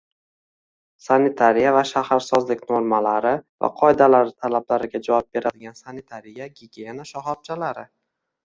sanitariya 1.07 1.73
va 1.75 1.83
shaharsozlik 1.89 2.63
normalari 2.71 3.33
va 3.65 3.71
qoidalari 3.83 4.35
talablariga 4.47 5.03
javob 5.09 5.31
beradigan 5.39 5.81
sanitariya-gigiyena 5.85 7.11
shoxobchalari 7.13 7.87